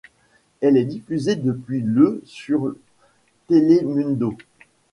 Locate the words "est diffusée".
0.77-1.35